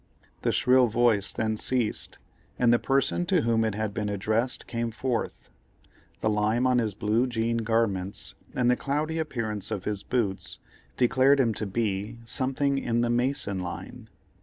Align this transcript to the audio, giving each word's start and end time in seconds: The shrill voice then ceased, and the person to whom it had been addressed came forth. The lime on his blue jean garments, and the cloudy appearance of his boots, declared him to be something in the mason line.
The 0.41 0.51
shrill 0.51 0.87
voice 0.87 1.31
then 1.31 1.57
ceased, 1.57 2.17
and 2.57 2.73
the 2.73 2.79
person 2.79 3.23
to 3.27 3.41
whom 3.41 3.63
it 3.63 3.75
had 3.75 3.93
been 3.93 4.09
addressed 4.09 4.65
came 4.65 4.89
forth. 4.89 5.51
The 6.21 6.27
lime 6.31 6.65
on 6.65 6.79
his 6.79 6.95
blue 6.95 7.27
jean 7.27 7.57
garments, 7.57 8.33
and 8.55 8.67
the 8.67 8.75
cloudy 8.75 9.19
appearance 9.19 9.69
of 9.69 9.85
his 9.85 10.01
boots, 10.01 10.57
declared 10.97 11.39
him 11.39 11.53
to 11.53 11.67
be 11.67 12.17
something 12.25 12.79
in 12.79 13.01
the 13.01 13.11
mason 13.11 13.59
line. 13.59 14.09